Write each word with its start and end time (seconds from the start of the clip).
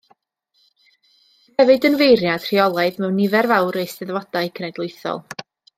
Bu 1.55 1.65
hefyd 1.65 1.85
yn 1.91 1.97
feirniad 2.01 2.47
rheolaidd 2.53 2.99
mewn 3.05 3.17
nifer 3.23 3.53
fawr 3.55 3.81
o 3.83 3.87
eisteddfodau 3.87 4.55
cenedlaethol. 4.59 5.27